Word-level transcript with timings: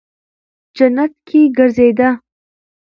جنت 0.77 1.11
کې 1.27 1.41
گرځېده. 1.55 2.09